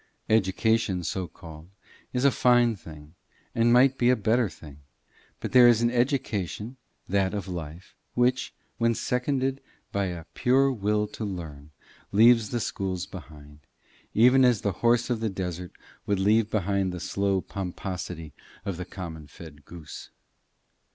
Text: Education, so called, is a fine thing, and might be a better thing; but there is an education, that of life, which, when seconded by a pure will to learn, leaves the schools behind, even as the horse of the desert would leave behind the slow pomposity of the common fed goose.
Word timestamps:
Education, 0.29 1.03
so 1.03 1.27
called, 1.27 1.69
is 2.11 2.25
a 2.25 2.31
fine 2.31 2.75
thing, 2.75 3.13
and 3.53 3.71
might 3.71 3.99
be 3.99 4.09
a 4.09 4.15
better 4.15 4.49
thing; 4.49 4.79
but 5.39 5.51
there 5.51 5.67
is 5.67 5.83
an 5.83 5.91
education, 5.91 6.75
that 7.07 7.35
of 7.35 7.47
life, 7.47 7.93
which, 8.15 8.51
when 8.79 8.95
seconded 8.95 9.61
by 9.91 10.05
a 10.05 10.23
pure 10.33 10.71
will 10.73 11.05
to 11.09 11.23
learn, 11.23 11.69
leaves 12.11 12.49
the 12.49 12.59
schools 12.59 13.05
behind, 13.05 13.59
even 14.15 14.43
as 14.43 14.61
the 14.61 14.71
horse 14.81 15.11
of 15.11 15.19
the 15.19 15.29
desert 15.29 15.73
would 16.07 16.17
leave 16.19 16.49
behind 16.49 16.91
the 16.91 16.99
slow 16.99 17.39
pomposity 17.39 18.33
of 18.65 18.77
the 18.77 18.85
common 18.85 19.27
fed 19.27 19.65
goose. 19.65 20.09